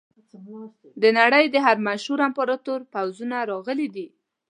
د 1.01 1.03
نړۍ 1.19 1.45
د 1.51 1.55
هر 1.65 1.77
مشهور 1.87 2.19
امپراتور 2.27 2.79
پوځونه 2.93 3.37
راغلي 3.51 3.87
دي. 3.95 4.07